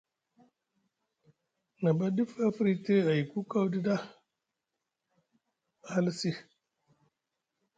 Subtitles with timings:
[1.81, 3.95] Na ɓa dif a firyiti ayku kawɗi ɗa
[5.85, 6.31] a halasi.